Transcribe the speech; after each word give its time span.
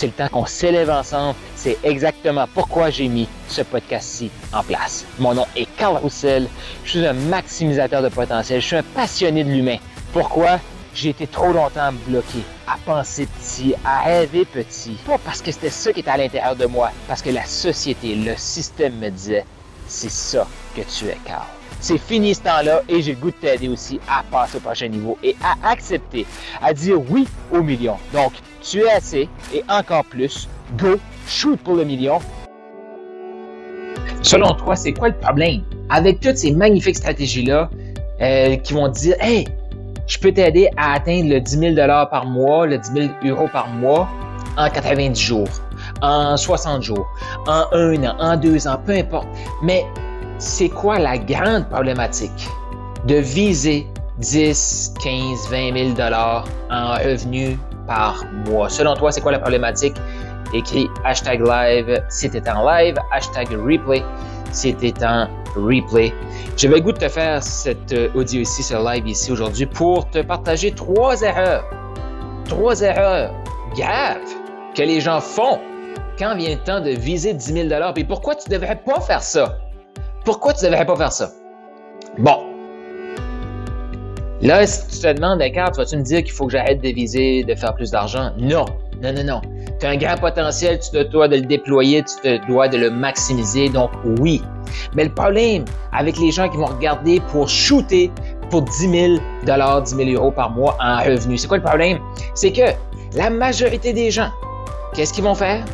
C'est 0.00 0.06
le 0.06 0.12
temps 0.12 0.28
qu'on 0.28 0.46
s'élève 0.46 0.88
ensemble. 0.88 1.34
C'est 1.56 1.76
exactement 1.82 2.46
pourquoi 2.54 2.88
j'ai 2.88 3.06
mis 3.06 3.28
ce 3.48 3.60
podcast-ci 3.60 4.30
en 4.50 4.62
place. 4.62 5.04
Mon 5.18 5.34
nom 5.34 5.44
est 5.54 5.66
Carl 5.76 5.98
Roussel. 5.98 6.48
Je 6.84 6.90
suis 6.92 7.06
un 7.06 7.12
maximisateur 7.12 8.00
de 8.00 8.08
potentiel. 8.08 8.62
Je 8.62 8.66
suis 8.66 8.76
un 8.76 8.82
passionné 8.82 9.44
de 9.44 9.50
l'humain. 9.50 9.76
Pourquoi? 10.14 10.58
J'ai 10.94 11.10
été 11.10 11.26
trop 11.26 11.52
longtemps 11.52 11.92
bloqué 12.06 12.38
à 12.66 12.78
penser 12.82 13.26
petit, 13.26 13.74
à 13.84 14.00
rêver 14.00 14.46
petit. 14.46 14.96
Pas 15.04 15.18
parce 15.18 15.42
que 15.42 15.52
c'était 15.52 15.68
ça 15.68 15.92
qui 15.92 16.00
était 16.00 16.08
à 16.08 16.16
l'intérieur 16.16 16.56
de 16.56 16.64
moi, 16.64 16.92
parce 17.06 17.20
que 17.20 17.28
la 17.28 17.44
société, 17.44 18.14
le 18.14 18.36
système 18.38 18.94
me 19.00 19.10
disait, 19.10 19.44
c'est 19.86 20.10
ça 20.10 20.46
que 20.74 20.80
tu 20.80 21.08
es, 21.08 21.18
Carl. 21.26 21.44
C'est 21.80 21.98
fini 21.98 22.34
ce 22.34 22.42
temps-là 22.42 22.82
et 22.88 23.00
j'ai 23.00 23.14
le 23.14 23.18
goût 23.18 23.30
de 23.30 23.36
t'aider 23.36 23.68
aussi 23.68 23.98
à 24.06 24.22
passer 24.30 24.58
au 24.58 24.60
prochain 24.60 24.88
niveau 24.88 25.16
et 25.22 25.34
à 25.42 25.70
accepter, 25.70 26.26
à 26.60 26.74
dire 26.74 26.98
oui 27.10 27.26
au 27.50 27.62
million. 27.62 27.96
Donc, 28.12 28.32
tu 28.60 28.80
es 28.80 28.90
assez 28.90 29.28
et 29.54 29.64
encore 29.68 30.04
plus. 30.04 30.46
Go, 30.78 30.98
shoot 31.26 31.58
pour 31.60 31.76
le 31.76 31.84
million. 31.84 32.18
Selon 34.20 34.52
toi, 34.54 34.76
c'est 34.76 34.92
quoi 34.92 35.08
le 35.08 35.18
problème? 35.18 35.62
Avec 35.88 36.20
toutes 36.20 36.36
ces 36.36 36.52
magnifiques 36.52 36.96
stratégies-là 36.96 37.70
euh, 38.20 38.56
qui 38.56 38.74
vont 38.74 38.92
te 38.92 38.98
dire, 38.98 39.16
hey, 39.20 39.46
je 40.06 40.18
peux 40.18 40.32
t'aider 40.32 40.68
à 40.76 40.94
atteindre 40.94 41.30
le 41.30 41.40
10 41.40 41.74
000 41.74 41.74
par 42.10 42.26
mois, 42.26 42.66
le 42.66 42.76
10 42.76 42.90
000 42.92 43.08
euros 43.24 43.48
par 43.50 43.68
mois 43.68 44.06
en 44.58 44.68
90 44.68 45.18
jours, 45.18 45.48
en 46.02 46.36
60 46.36 46.82
jours, 46.82 47.06
en 47.46 47.64
un 47.72 48.04
an, 48.04 48.16
en 48.18 48.36
deux 48.36 48.68
ans, 48.68 48.78
peu 48.84 48.92
importe. 48.92 49.28
Mais 49.62 49.84
c'est 50.40 50.70
quoi 50.70 50.98
la 50.98 51.18
grande 51.18 51.68
problématique 51.68 52.48
de 53.06 53.16
viser 53.16 53.86
10, 54.18 54.94
15, 55.02 55.50
20 55.50 55.72
000 55.74 55.90
dollars 55.90 56.46
en 56.70 56.94
revenus 56.94 57.58
par 57.86 58.24
mois? 58.46 58.70
Selon 58.70 58.94
toi, 58.94 59.12
c'est 59.12 59.20
quoi 59.20 59.32
la 59.32 59.38
problématique? 59.38 59.94
Écris 60.52 60.88
hashtag 61.04 61.40
live 61.40 62.02
t'es 62.20 62.50
en 62.50 62.68
live, 62.68 62.96
hashtag 63.12 63.48
replay 63.50 64.02
t'es 64.62 65.04
en 65.04 65.28
replay. 65.54 66.12
J'avais 66.56 66.76
le 66.76 66.80
goût 66.80 66.92
de 66.92 66.98
te 66.98 67.08
faire 67.08 67.42
cet 67.42 67.92
euh, 67.92 68.08
audio 68.14 68.40
ici, 68.40 68.62
ce 68.62 68.74
live 68.74 69.06
ici 69.06 69.30
aujourd'hui 69.30 69.66
pour 69.66 70.08
te 70.10 70.22
partager 70.22 70.72
trois 70.72 71.20
erreurs. 71.20 71.64
Trois 72.46 72.80
erreurs 72.80 73.32
graves 73.76 74.18
que 74.74 74.82
les 74.82 75.00
gens 75.00 75.20
font 75.20 75.60
quand 76.18 76.34
vient 76.34 76.56
le 76.56 76.64
temps 76.64 76.80
de 76.80 76.90
viser 76.90 77.34
10 77.34 77.68
000 77.68 77.92
Et 77.96 78.04
pourquoi 78.04 78.34
tu 78.34 78.50
ne 78.50 78.56
devrais 78.56 78.76
pas 78.76 79.00
faire 79.00 79.22
ça? 79.22 79.56
Pourquoi 80.30 80.52
tu 80.52 80.64
ne 80.64 80.70
devrais 80.70 80.86
pas 80.86 80.94
faire 80.94 81.12
ça? 81.12 81.32
Bon. 82.16 82.36
Là, 84.42 84.64
si 84.64 84.86
tu 84.86 85.02
te 85.02 85.12
demandes, 85.12 85.40
d'accord, 85.40 85.72
vas-tu 85.76 85.96
me 85.96 86.02
dire 86.02 86.22
qu'il 86.22 86.30
faut 86.30 86.46
que 86.46 86.52
j'arrête 86.52 86.80
de 86.80 86.88
viser, 86.90 87.42
de 87.42 87.52
faire 87.56 87.74
plus 87.74 87.90
d'argent? 87.90 88.30
Non. 88.38 88.64
Non, 89.02 89.12
non, 89.12 89.24
non. 89.24 89.40
Tu 89.80 89.86
as 89.86 89.88
un 89.88 89.96
grand 89.96 90.14
potentiel, 90.20 90.78
tu 90.78 90.90
te 90.92 91.02
dois 91.02 91.26
de 91.26 91.34
le 91.34 91.42
déployer, 91.42 92.04
tu 92.04 92.14
te 92.22 92.46
dois 92.46 92.68
de 92.68 92.78
le 92.78 92.90
maximiser, 92.90 93.70
donc 93.70 93.90
oui. 94.20 94.40
Mais 94.94 95.02
le 95.02 95.12
problème 95.12 95.64
avec 95.92 96.16
les 96.16 96.30
gens 96.30 96.48
qui 96.48 96.58
vont 96.58 96.66
regarder 96.66 97.18
pour 97.32 97.48
shooter 97.48 98.12
pour 98.50 98.62
10 98.62 98.70
000 98.88 99.16
10 99.46 99.90
000 99.96 100.10
euros 100.10 100.30
par 100.30 100.50
mois 100.50 100.76
en 100.80 101.02
revenus, 101.02 101.40
c'est 101.42 101.48
quoi 101.48 101.56
le 101.56 101.64
problème? 101.64 101.98
C'est 102.34 102.52
que 102.52 102.70
la 103.16 103.30
majorité 103.30 103.92
des 103.92 104.12
gens, 104.12 104.30
qu'est-ce 104.94 105.12
qu'ils 105.12 105.24
vont 105.24 105.34
faire? 105.34 105.64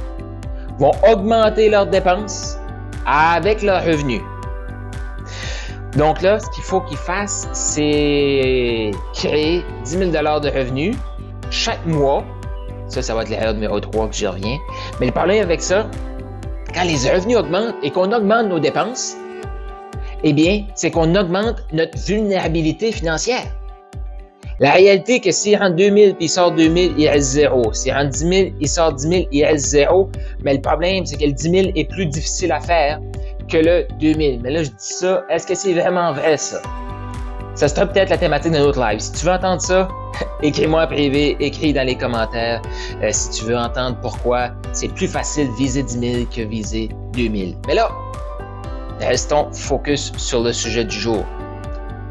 Vont 0.79 0.93
augmenter 1.13 1.69
leurs 1.69 1.89
dépenses 1.89 2.57
avec 3.05 3.61
leurs 3.61 3.85
revenus. 3.85 4.23
Donc 5.97 6.23
là, 6.23 6.39
ce 6.39 6.51
qu'il 6.51 6.65
faut 6.65 6.81
qu'ils 6.83 6.99
fassent, 6.99 7.49
c'est 7.53 8.91
créer 9.15 9.65
10 9.85 9.91
000 9.99 10.11
de 10.11 10.59
revenus 10.59 10.97
chaque 11.51 11.85
mois 11.87 12.25
ça, 12.89 13.03
ça 13.03 13.15
va 13.15 13.23
être 13.23 13.31
l'erreur 13.31 13.55
numéro 13.55 13.81
3 13.81 14.09
que 14.09 14.15
j'y 14.15 14.27
reviens. 14.27 14.59
Mais 15.01 15.07
le 15.07 15.13
problème 15.13 15.43
avec 15.43 15.61
ça, 15.61 15.91
quand 16.75 16.85
les 16.85 17.11
revenus 17.11 17.37
augmentent 17.37 17.75
et 17.83 17.91
qu'on 17.91 18.13
augmente 18.13 18.49
nos 18.49 18.59
dépenses, 18.59 19.17
eh 20.23 20.33
bien, 20.33 20.65
c'est 20.75 20.91
qu'on 20.91 21.15
augmente 21.15 21.57
notre 21.73 21.99
vulnérabilité 21.99 22.93
financière. 22.93 23.45
La 24.59 24.71
réalité 24.71 25.17
est 25.17 25.21
que 25.21 25.33
s'il 25.33 25.59
rentre 25.59 25.77
2000 25.77 26.15
puis 26.15 26.27
il 26.27 26.29
sort 26.29 26.53
2000, 26.53 26.95
il 26.97 27.09
reste 27.09 27.33
zéro. 27.33 27.73
S'il 27.75 27.93
rentre 27.93 28.11
10 28.11 28.19
000, 28.19 28.33
il 28.59 28.69
sort 28.69 28.95
10 28.95 29.09
000, 29.09 29.25
il 29.31 29.45
reste 29.45 29.67
zéro. 29.67 30.09
Mais 30.43 30.55
le 30.55 30.61
problème, 30.61 31.05
c'est 31.05 31.17
que 31.17 31.27
le 31.27 31.33
10 31.33 31.51
000 31.51 31.69
est 31.75 31.91
plus 31.91 32.07
difficile 32.07 32.53
à 32.53 32.61
faire 32.61 33.01
que 33.49 33.57
le 33.57 33.87
2000. 33.99 34.41
Mais 34.43 34.51
là, 34.51 34.63
je 34.63 34.71
dis 34.71 34.77
ça, 34.79 35.25
est-ce 35.31 35.47
que 35.47 35.55
c'est 35.55 35.73
vraiment 35.73 36.13
vrai 36.13 36.37
ça? 36.37 36.61
Ça 37.55 37.69
sera 37.69 37.87
peut-être 37.87 38.11
la 38.11 38.19
thématique 38.19 38.53
d'un 38.53 38.65
autre 38.65 38.81
live. 38.81 39.01
Si 39.01 39.13
tu 39.13 39.25
veux 39.25 39.33
entendre 39.33 39.63
ça, 39.63 39.89
écris-moi 40.43 40.85
en 40.85 40.87
privé, 40.87 41.37
écris 41.41 41.73
dans 41.73 41.87
les 41.87 41.97
commentaires 41.97 42.61
euh, 43.03 43.09
si 43.11 43.31
tu 43.31 43.45
veux 43.47 43.57
entendre 43.57 43.97
pourquoi 44.03 44.51
c'est 44.73 44.93
plus 44.93 45.09
facile 45.09 45.49
viser 45.59 45.83
10 45.83 45.99
000 45.99 46.25
que 46.35 46.43
viser 46.43 46.91
2000. 47.15 47.57
Mais 47.67 47.75
là, 47.75 47.91
restons 49.01 49.51
focus 49.53 50.13
sur 50.19 50.43
le 50.43 50.53
sujet 50.53 50.85
du 50.85 50.97
jour. 50.97 51.25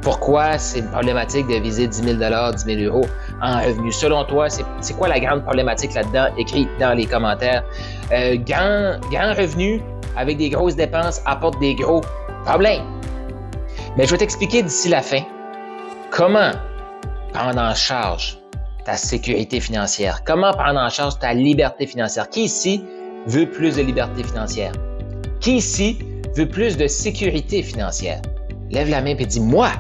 Pourquoi 0.02 0.58
c'est 0.60 0.80
une 0.80 0.90
problématique 0.90 1.48
de 1.48 1.56
viser 1.56 1.88
10 1.88 2.04
000 2.04 2.16
10 2.18 2.64
000 2.64 2.82
euros 2.82 3.06
en 3.42 3.60
revenu? 3.60 3.92
Selon 3.92 4.24
toi, 4.26 4.48
c'est 4.50 4.94
quoi 4.96 5.08
la 5.08 5.20
grande 5.20 5.44
problématique 5.44 5.96
là-dedans? 5.96 6.28
Écris 6.38 6.68
dans 6.80 6.94
les 6.96 7.06
commentaires. 7.06 7.64
Euh, 8.12 8.36
grand, 8.36 9.00
grand 9.10 9.34
revenu 9.34 9.82
avec 10.18 10.38
des 10.38 10.50
grosses 10.50 10.76
dépenses 10.76 11.22
apporte 11.26 11.60
des 11.60 11.76
gros 11.76 12.02
problèmes. 12.46 12.84
Mais 13.98 14.06
je 14.06 14.12
vais 14.12 14.18
t'expliquer 14.18 14.64
d'ici 14.64 14.90
la 14.90 15.02
fin 15.02 15.22
comment 16.12 16.52
prendre 17.34 17.60
en 17.60 17.74
charge 17.74 18.40
ta 18.86 18.96
sécurité 18.96 19.60
financière? 19.60 20.24
Comment 20.26 20.54
prendre 20.54 20.80
en 20.80 20.90
charge 20.90 21.20
ta 21.20 21.34
liberté 21.34 21.88
financière? 21.88 22.30
Qui 22.30 22.44
ici 22.44 22.84
veut 23.26 23.50
plus 23.50 23.76
de 23.76 23.82
liberté 23.82 24.24
financière? 24.24 24.72
Qui 25.42 25.58
ici 25.58 26.00
veut 26.36 26.48
plus 26.48 26.78
de 26.78 26.88
sécurité 26.88 27.64
financière? 27.64 28.22
Lève 28.70 28.90
la 28.90 29.02
main 29.02 29.16
et 29.18 29.26
dis 29.26 29.42
moi. 29.42 29.72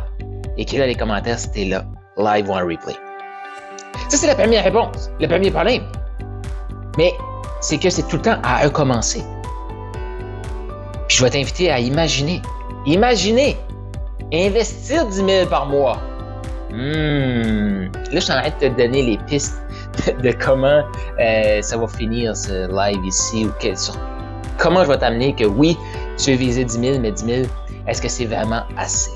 Écris 0.57 0.79
dans 0.79 0.85
les 0.85 0.95
commentaires 0.95 1.38
si 1.38 1.51
t'es 1.51 1.66
là, 1.66 1.85
live 2.18 2.50
ou 2.50 2.53
en 2.53 2.66
replay. 2.66 2.95
Ça, 4.09 4.18
c'est 4.18 4.28
la 4.28 4.35
première 4.35 4.63
réponse, 4.63 5.12
le 5.19 5.28
premier 5.28 5.51
problème. 5.51 5.84
Mais 6.97 7.13
c'est 7.62 7.78
que 7.78 7.90
c'est 7.90 8.07
tout 8.07 8.18
le 8.18 8.22
temps 8.24 8.40
à 8.44 8.63
recommencer. 8.63 9.22
Puis 11.07 11.17
je 11.17 11.23
vais 11.23 11.29
t'inviter 11.29 11.71
à 11.71 11.79
imaginer. 11.79 12.41
Imaginez 12.85 13.57
investir 14.33 15.05
10 15.05 15.16
000 15.16 15.45
par 15.47 15.66
mois 15.67 15.99
Hmm. 16.75 17.85
Là, 18.11 18.16
je 18.16 18.19
suis 18.19 18.33
en 18.33 18.41
train 18.41 18.49
de 18.49 18.67
te 18.67 18.77
donner 18.77 19.01
les 19.03 19.17
pistes 19.19 19.61
de, 20.21 20.31
comment 20.33 20.81
euh, 21.21 21.61
ça 21.61 21.77
va 21.77 21.88
finir 21.88 22.35
ce 22.35 22.67
live 22.67 23.05
ici 23.05 23.45
ou 23.45 23.75
sur 23.77 23.95
comment 24.57 24.83
je 24.83 24.89
vais 24.89 24.97
t'amener 24.97 25.33
que 25.33 25.45
oui, 25.45 25.77
tu 26.17 26.31
veux 26.31 26.38
viser 26.38 26.65
10 26.65 26.79
000, 26.79 26.99
mais 26.99 27.13
10 27.13 27.25
000, 27.25 27.41
est-ce 27.88 28.01
que 28.01 28.09
c'est 28.09 28.25
vraiment 28.25 28.63
assez? 28.77 29.11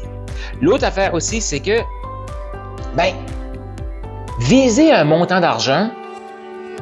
L'autre 0.61 0.85
affaire 0.85 1.13
aussi, 1.13 1.41
c'est 1.41 1.59
que, 1.59 1.79
ben, 2.95 3.13
viser 4.39 4.93
un 4.93 5.03
montant 5.03 5.41
d'argent, 5.41 5.89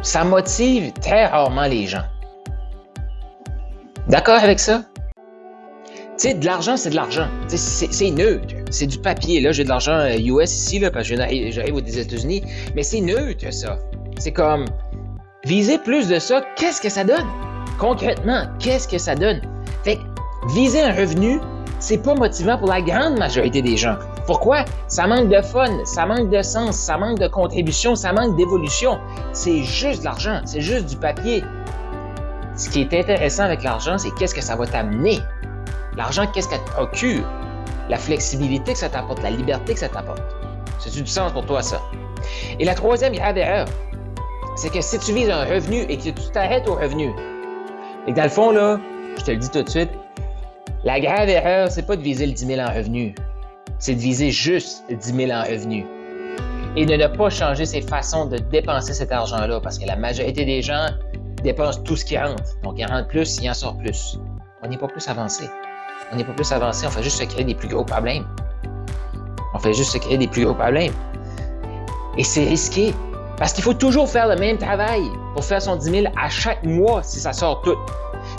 ça 0.04 0.24
motive 0.24 0.94
très 1.02 1.26
rarement 1.26 1.66
les 1.66 1.88
gens. 1.88 2.06
D'accord 4.08 4.44
avec 4.44 4.60
ça? 4.60 4.84
Tu 6.18 6.30
sais, 6.30 6.34
de 6.34 6.46
l'argent, 6.48 6.78
c'est 6.78 6.90
de 6.90 6.96
l'argent. 6.96 7.28
C'est 7.48 8.10
neutre. 8.10 8.56
C'est 8.72 8.88
du 8.88 8.98
papier. 8.98 9.40
Là, 9.40 9.52
j'ai 9.52 9.64
de 9.64 9.70
l'argent 9.70 10.08
US 10.08 10.28
euh, 10.28 10.44
ici, 10.44 10.80
là, 10.80 10.90
parce 10.90 11.08
que 11.08 11.16
j'arrive 11.16 11.76
aux 11.76 11.80
États-Unis. 11.80 12.42
Mais 12.76 12.82
c'est 12.82 13.02
neutre, 13.02 13.54
ça. 13.54 13.78
C'est 14.18 14.32
comme 14.32 14.66
viser 15.46 15.78
plus 15.78 16.08
de 16.08 16.18
ça, 16.18 16.42
qu'est-ce 16.56 16.82
que 16.82 16.90
ça 16.90 17.04
donne? 17.04 17.26
Concrètement, 17.78 18.46
qu'est-ce 18.58 18.88
que 18.88 18.98
ça 18.98 19.14
donne? 19.14 19.42
Fait 19.84 19.98
que 19.98 20.54
viser 20.56 20.82
un 20.82 20.92
revenu, 20.92 21.40
c'est 21.78 22.02
pas 22.02 22.16
motivant 22.16 22.58
pour 22.58 22.70
la 22.70 22.82
grande 22.82 23.20
majorité 23.20 23.62
des 23.62 23.78
gens. 23.78 23.98
Pourquoi? 24.26 24.66
Ça 24.88 25.06
manque 25.06 25.30
de 25.30 25.42
fun, 25.42 25.86
ça 25.86 26.08
manque 26.08 26.32
de 26.32 26.42
sens, 26.42 26.78
ça 26.78 26.98
manque 26.98 27.20
de 27.20 27.28
contribution, 27.28 27.94
ça 27.94 28.12
manque 28.12 28.36
d'évolution. 28.38 29.00
C'est 29.34 29.64
juste 29.64 30.00
de 30.00 30.06
l'argent, 30.06 30.42
c'est 30.46 30.62
juste 30.62 30.88
du 30.88 30.96
papier. 30.96 31.44
Ce 32.56 32.72
qui 32.72 32.82
est 32.82 32.94
intéressant 33.00 33.44
avec 33.44 33.62
l'argent, 33.62 34.00
c'est 34.00 34.10
qu'est-ce 34.16 34.34
que 34.34 34.42
ça 34.42 34.56
va 34.56 34.66
t'amener? 34.66 35.20
L'argent, 35.98 36.28
qu'est-ce 36.28 36.48
qu'elle 36.48 36.64
te 36.64 36.72
procure? 36.72 37.24
La 37.90 37.98
flexibilité 37.98 38.74
que 38.74 38.78
ça 38.80 38.90
t'apporte, 38.90 39.24
la 39.24 39.32
liberté 39.32 39.74
que 39.74 39.80
ça 39.80 39.90
t'apporte. 39.90 40.22
C'est 40.80 40.94
du 40.94 41.06
sens 41.08 41.32
pour 41.32 41.46
toi, 41.46 41.62
ça? 41.62 41.82
Et 42.60 42.66
la 42.66 42.76
troisième 42.76 43.14
erreur, 43.16 43.66
c'est 44.56 44.72
que 44.72 44.80
si 44.82 45.00
tu 45.00 45.14
vises 45.14 45.30
un 45.30 45.46
revenu 45.46 45.82
et 45.90 45.98
que 45.98 46.04
tu 46.04 46.32
t'arrêtes 46.32 46.68
au 46.68 46.76
revenu, 46.76 47.10
et 48.06 48.12
que 48.12 48.16
dans 48.16 48.24
le 48.24 48.30
fond, 48.30 48.52
là, 48.52 48.80
je 49.18 49.24
te 49.24 49.32
le 49.32 49.38
dis 49.38 49.50
tout 49.50 49.64
de 49.64 49.70
suite, 49.70 49.90
la 50.84 51.00
grave 51.00 51.30
erreur, 51.30 51.72
c'est 51.72 51.86
pas 51.86 51.96
de 51.96 52.02
viser 52.02 52.28
le 52.28 52.34
10 52.34 52.46
000 52.46 52.62
en 52.62 52.72
revenu. 52.72 53.16
c'est 53.80 53.94
de 53.94 54.00
viser 54.00 54.32
juste 54.32 54.84
10 54.90 55.14
000 55.14 55.32
en 55.32 55.44
revenus 55.44 55.86
et 56.76 56.86
de 56.86 56.96
ne 56.96 57.08
pas 57.08 57.30
changer 57.30 57.66
ses 57.66 57.82
façons 57.82 58.26
de 58.26 58.38
dépenser 58.38 58.94
cet 58.94 59.12
argent-là 59.12 59.60
parce 59.62 59.80
que 59.80 59.86
la 59.86 59.96
majorité 59.96 60.46
des 60.46 60.62
gens 60.62 60.88
dépensent 61.44 61.82
tout 61.82 61.96
ce 61.96 62.06
qui 62.06 62.18
rentre. 62.18 62.44
Donc, 62.64 62.76
il 62.78 62.86
rentre 62.86 63.08
plus, 63.08 63.40
il 63.42 63.50
en 63.50 63.54
sort 63.54 63.78
plus. 63.78 64.20
On 64.64 64.68
n'est 64.68 64.78
pas 64.78 64.88
plus 64.88 65.08
avancé. 65.08 65.46
On 66.12 66.16
n'est 66.16 66.24
pas 66.24 66.34
plus 66.34 66.52
avancé, 66.52 66.88
on 66.88 66.90
fait 66.90 67.04
juste 67.04 67.20
se 67.20 67.26
créer 67.26 67.44
des 67.44 67.56
plus 67.56 67.68
gros 67.68 67.84
problèmes. 67.84 68.26
On 69.54 69.60
fait 69.60 69.74
juste 69.74 69.92
se 69.92 69.98
créer 69.98 70.18
des 70.18 70.28
plus 70.28 70.46
gros 70.46 70.54
problèmes. 70.54 70.94
Et 72.18 72.24
c'est 72.24 72.46
risqué. 72.46 72.94
Parce 73.38 73.54
qu'il 73.54 73.64
faut 73.64 73.74
toujours 73.74 74.10
faire 74.10 74.28
le 74.28 74.36
même 74.36 74.58
travail 74.58 75.04
pour 75.34 75.44
faire 75.44 75.62
son 75.62 75.76
10 75.76 75.90
000 75.90 76.06
à 76.20 76.30
chaque 76.30 76.64
mois 76.64 77.04
si 77.04 77.20
ça 77.20 77.34
sort 77.34 77.62
tout. 77.62 77.76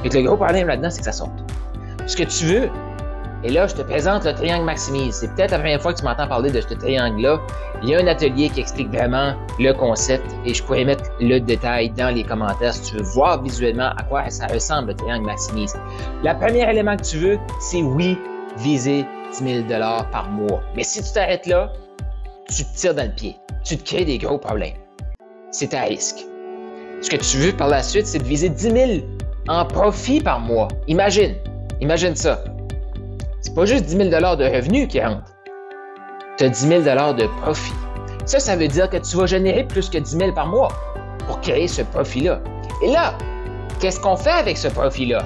Et 0.05 0.09
le 0.09 0.23
gros 0.23 0.37
problème 0.37 0.67
là-dedans, 0.67 0.91
c'est 0.91 0.99
que 0.99 1.05
ça 1.05 1.13
sort. 1.13 1.31
Ce 2.07 2.17
que 2.17 2.25
tu 2.25 2.47
veux, 2.47 2.71
et 3.45 3.51
là, 3.51 3.69
je 3.69 3.75
te 3.75 3.83
présente 3.83 4.25
le 4.25 4.35
triangle 4.35 4.65
maximise. 4.65 5.15
C'est 5.15 5.33
peut-être 5.35 5.53
la 5.53 5.59
première 5.59 5.81
fois 5.81 5.93
que 5.93 5.99
tu 5.99 6.05
m'entends 6.05 6.27
parler 6.27 6.51
de 6.51 6.61
ce 6.61 6.75
triangle-là. 6.75 7.39
Il 7.83 7.89
y 7.89 7.95
a 7.95 8.01
un 8.01 8.07
atelier 8.09 8.49
qui 8.49 8.61
explique 8.61 8.89
vraiment 8.89 9.35
le 9.61 9.73
concept 9.73 10.25
et 10.45 10.53
je 10.53 10.63
pourrais 10.63 10.85
mettre 10.85 11.05
le 11.21 11.39
détail 11.39 11.91
dans 11.91 12.13
les 12.13 12.25
commentaires 12.25 12.75
si 12.75 12.91
tu 12.91 12.97
veux 12.97 13.05
voir 13.05 13.41
visuellement 13.43 13.91
à 13.97 14.03
quoi 14.03 14.29
ça 14.29 14.47
ressemble 14.49 14.89
le 14.89 14.95
triangle 14.95 15.27
maximise. 15.27 15.77
Le 16.25 16.37
premier 16.37 16.69
élément 16.69 16.97
que 16.97 17.05
tu 17.05 17.19
veux, 17.19 17.39
c'est 17.61 17.83
oui, 17.83 18.19
viser 18.57 19.05
10 19.39 19.67
000 19.69 19.69
par 20.11 20.29
mois. 20.31 20.61
Mais 20.75 20.83
si 20.83 21.01
tu 21.03 21.13
t'arrêtes 21.13 21.47
là, 21.47 21.73
tu 22.49 22.65
te 22.65 22.77
tires 22.77 22.95
dans 22.95 23.07
le 23.07 23.15
pied. 23.15 23.37
Tu 23.63 23.77
te 23.77 23.85
crées 23.85 24.05
des 24.05 24.19
gros 24.19 24.39
problèmes. 24.39 24.75
C'est 25.53 25.75
à 25.75 25.83
risque. 25.83 26.25
Ce 27.01 27.09
que 27.09 27.17
tu 27.17 27.37
veux 27.37 27.53
par 27.53 27.69
la 27.69 27.85
suite, 27.85 28.07
c'est 28.07 28.19
de 28.19 28.25
viser 28.25 28.49
10 28.49 28.63
000 28.63 28.77
en 29.47 29.65
profit 29.65 30.21
par 30.21 30.41
mois. 30.41 30.67
Imagine, 30.89 31.37
imagine 31.81 32.17
ça 32.17 32.43
pas 33.59 33.67
juste 33.67 33.87
10 33.87 33.97
000 33.97 34.09
de 34.09 34.57
revenus 34.57 34.87
qui 34.87 35.01
rentrent. 35.01 35.35
Tu 36.37 36.45
as 36.45 36.49
10 36.49 36.69
000 36.69 36.83
de 36.83 37.27
profit. 37.41 37.73
Ça, 38.25 38.39
ça 38.39 38.55
veut 38.55 38.69
dire 38.69 38.89
que 38.89 38.99
tu 38.99 39.17
vas 39.17 39.27
générer 39.27 39.65
plus 39.65 39.91
que 39.91 39.99
10 39.99 40.17
000 40.17 40.33
par 40.33 40.47
mois 40.47 40.69
pour 41.27 41.41
créer 41.41 41.67
ce 41.67 41.83
profit-là. 41.83 42.41
Et 42.85 42.93
là, 42.93 43.15
qu'est-ce 43.81 43.99
qu'on 43.99 44.15
fait 44.15 44.31
avec 44.31 44.57
ce 44.57 44.69
profit-là? 44.69 45.25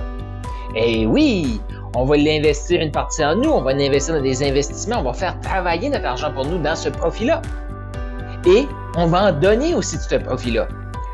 Eh 0.75 1.05
oui, 1.05 1.61
on 1.95 2.07
va 2.07 2.17
l'investir 2.17 2.81
une 2.81 2.91
partie 2.91 3.23
en 3.23 3.37
nous, 3.37 3.51
on 3.51 3.61
va 3.61 3.75
l'investir 3.75 4.15
dans 4.15 4.23
des 4.23 4.43
investissements, 4.43 5.01
on 5.01 5.05
va 5.05 5.13
faire 5.13 5.39
travailler 5.41 5.91
notre 5.91 6.07
argent 6.07 6.33
pour 6.33 6.47
nous 6.47 6.57
dans 6.57 6.75
ce 6.75 6.89
profit-là. 6.89 7.43
Et 8.47 8.67
on 8.97 9.09
va 9.09 9.25
en 9.25 9.33
donner 9.33 9.75
aussi 9.75 9.99
de 9.99 10.03
ce 10.03 10.15
profit-là. 10.15 10.69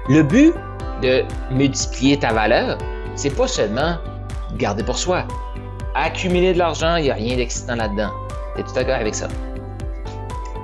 Le 0.08 0.22
but 0.22 0.54
de 1.02 1.24
multiplier 1.50 2.16
ta 2.16 2.32
valeur, 2.32 2.78
c'est 3.16 3.36
pas 3.36 3.48
seulement 3.48 3.96
garder 4.56 4.84
pour 4.84 4.96
soi 4.96 5.24
accumuler 6.02 6.52
de 6.52 6.58
l'argent, 6.58 6.96
il 6.96 7.04
n'y 7.04 7.10
a 7.10 7.14
rien 7.14 7.36
d'excitant 7.36 7.76
là-dedans. 7.76 8.10
es 8.56 8.62
tout 8.62 8.72
d'accord 8.74 8.94
avec 8.94 9.14
ça? 9.14 9.28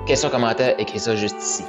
Question, 0.06 0.28
commentaire, 0.28 0.74
écris 0.78 0.98
ça 0.98 1.16
juste 1.16 1.40
ici. 1.40 1.64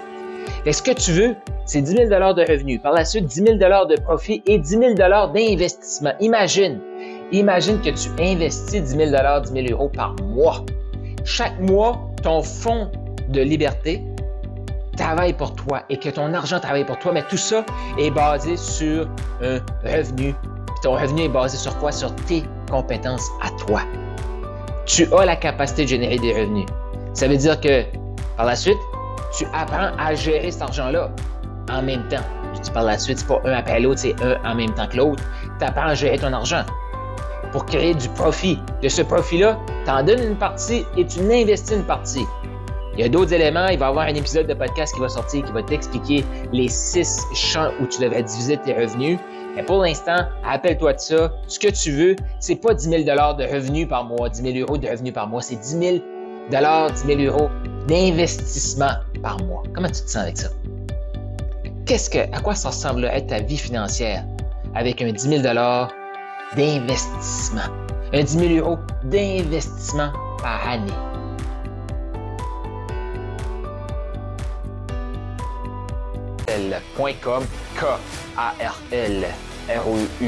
Est-ce 0.65 0.81
que 0.81 0.91
tu 0.91 1.11
veux, 1.11 1.35
c'est 1.65 1.81
10 1.81 1.91
000 1.91 2.09
de 2.09 2.51
revenus. 2.51 2.81
Par 2.81 2.93
la 2.93 3.05
suite, 3.05 3.25
10 3.25 3.35
000 3.35 3.57
de 3.57 4.01
profit 4.01 4.41
et 4.45 4.57
10 4.57 4.69
000 4.69 4.93
d'investissement? 4.93 6.13
Imagine, 6.19 6.79
imagine 7.31 7.79
que 7.81 7.89
tu 7.89 8.09
investis 8.19 8.81
10 8.81 9.11
000 9.11 9.11
10 9.41 9.67
000 9.67 9.67
euros 9.71 9.89
par 9.89 10.15
mois. 10.23 10.65
Chaque 11.23 11.59
mois, 11.59 12.01
ton 12.23 12.41
fonds 12.41 12.91
de 13.29 13.41
liberté 13.41 14.03
travaille 14.97 15.33
pour 15.33 15.55
toi 15.55 15.83
et 15.89 15.97
que 15.97 16.09
ton 16.09 16.33
argent 16.33 16.59
travaille 16.59 16.85
pour 16.85 16.99
toi, 16.99 17.11
mais 17.13 17.23
tout 17.29 17.37
ça 17.37 17.65
est 17.99 18.11
basé 18.11 18.57
sur 18.57 19.07
un 19.41 19.59
revenu. 19.83 20.33
Ton 20.85 20.93
revenu 20.93 21.23
est 21.23 21.29
basé 21.29 21.57
sur 21.57 21.75
quoi? 21.79 21.91
Sur 21.91 22.13
tes 22.27 22.43
compétences 22.69 23.27
à 23.41 23.49
toi. 23.65 23.81
Tu 24.85 25.07
as 25.11 25.25
la 25.25 25.35
capacité 25.35 25.83
de 25.83 25.87
générer 25.87 26.19
des 26.19 26.31
revenus. 26.31 26.67
Ça 27.13 27.27
veut 27.27 27.37
dire 27.37 27.59
que 27.59 27.83
par 28.37 28.45
la 28.45 28.55
suite, 28.55 28.77
tu 29.35 29.45
apprends 29.51 29.89
à 29.97 30.13
gérer 30.13 30.51
cet 30.51 30.61
argent-là 30.61 31.09
en 31.71 31.81
même 31.81 32.07
temps. 32.07 32.23
Je 32.53 32.61
dis 32.61 32.69
par 32.69 32.83
la 32.83 32.99
suite, 32.99 33.17
c'est 33.17 33.27
pas 33.27 33.41
un 33.45 33.53
après 33.53 33.79
l'autre, 33.79 33.99
c'est 33.99 34.15
un 34.21 34.37
en 34.45 34.53
même 34.53 34.75
temps 34.75 34.87
que 34.87 34.97
l'autre. 34.97 35.23
Tu 35.59 35.65
apprends 35.65 35.87
à 35.87 35.95
gérer 35.95 36.19
ton 36.19 36.31
argent 36.31 36.63
pour 37.51 37.65
créer 37.65 37.95
du 37.95 38.07
profit. 38.09 38.59
De 38.83 38.87
ce 38.87 39.01
profit-là, 39.01 39.57
tu 39.85 39.89
en 39.89 40.03
donnes 40.03 40.21
une 40.21 40.37
partie 40.37 40.85
et 40.97 41.07
tu 41.07 41.19
investis 41.19 41.77
une 41.77 41.85
partie. 41.85 42.27
Il 42.93 42.99
y 42.99 43.03
a 43.03 43.09
d'autres 43.09 43.33
éléments. 43.33 43.69
Il 43.69 43.79
va 43.79 43.87
y 43.87 43.89
avoir 43.89 44.05
un 44.05 44.13
épisode 44.13 44.45
de 44.45 44.53
podcast 44.53 44.93
qui 44.93 45.01
va 45.01 45.09
sortir 45.09 45.43
qui 45.43 45.51
va 45.51 45.63
t'expliquer 45.63 46.23
les 46.53 46.69
six 46.69 47.25
champs 47.33 47.71
où 47.81 47.87
tu 47.87 48.01
devrais 48.01 48.21
diviser 48.21 48.57
tes 48.57 48.73
revenus. 48.73 49.17
Mais 49.55 49.63
pour 49.63 49.81
l'instant, 49.81 50.17
rappelle-toi 50.43 50.93
de 50.93 50.99
ça. 50.99 51.31
Ce 51.47 51.59
que 51.59 51.69
tu 51.69 51.91
veux, 51.91 52.15
c'est 52.39 52.55
pas 52.55 52.73
10 52.73 52.89
000 52.89 53.03
de 53.03 53.53
revenus 53.53 53.87
par 53.87 54.03
mois, 54.03 54.29
10 54.29 54.41
000 54.41 54.57
euros 54.57 54.77
de 54.77 54.87
revenus 54.87 55.13
par 55.13 55.27
mois. 55.27 55.41
C'est 55.41 55.55
10 55.55 55.79
000 55.79 55.97
10 56.49 56.57
000 57.07 57.21
euros 57.21 57.49
d'investissement 57.87 58.91
par 59.21 59.41
mois. 59.45 59.63
Comment 59.73 59.87
tu 59.87 60.01
te 60.01 60.09
sens 60.09 60.17
avec 60.17 60.37
ça? 60.37 60.49
Qu'est-ce 61.85 62.09
que, 62.09 62.19
à 62.19 62.39
quoi 62.41 62.55
ça 62.55 62.69
ressemblerait 62.69 63.25
ta 63.25 63.39
vie 63.39 63.57
financière 63.57 64.23
avec 64.73 65.01
un 65.01 65.11
10 65.11 65.41
000 65.41 65.43
d'investissement? 66.55 67.61
Un 68.13 68.23
10 68.23 68.39
000 68.39 68.53
euros 68.55 68.77
d'investissement 69.05 70.11
par 70.41 70.67
année. 70.69 70.91
L.com, 76.55 77.43
K-A-R-L, 77.77 79.25
R-O-U-S-S-E-L.com. 79.67 80.21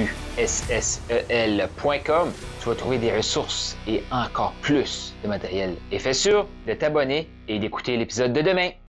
Tu 2.59 2.67
vas 2.67 2.75
trouver 2.75 2.97
des 2.97 3.15
ressources 3.15 3.77
et 3.87 4.03
encore 4.11 4.51
plus 4.61 5.15
de 5.23 5.29
matériel. 5.29 5.77
Et 5.91 5.99
fais 5.99 6.13
sûr 6.13 6.47
de 6.67 6.73
t'abonner 6.73 7.29
et 7.47 7.59
d'écouter 7.59 7.95
l'épisode 7.95 8.33
de 8.33 8.41
demain. 8.41 8.71